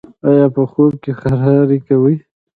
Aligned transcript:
ایا 0.27 0.45
په 0.55 0.61
خوب 0.71 0.93
کې 1.03 1.11
خراری 1.19 1.79
کوئ؟ 1.87 2.15